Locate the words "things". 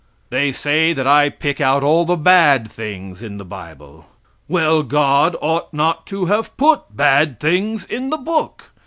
2.71-3.21, 7.39-7.85